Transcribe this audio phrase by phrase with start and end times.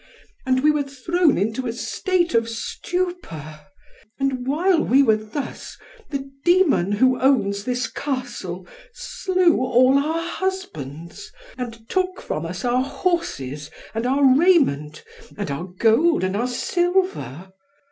[0.47, 3.67] And we were thrown into a state of stupor,
[4.19, 5.77] and while we were thus,
[6.09, 12.81] the demon who owns this Castle, slew all our husbands, and took from us our
[12.83, 15.03] horses, and our raiment,
[15.37, 17.51] and our gold, and our silver.